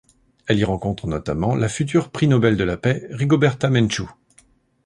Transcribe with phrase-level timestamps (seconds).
[0.47, 4.09] Elle y rencontre notamment la future prix Nobel de la paix Rigoberta Menchú.